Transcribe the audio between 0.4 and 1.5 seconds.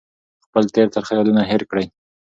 خپل تېر ترخه یادونه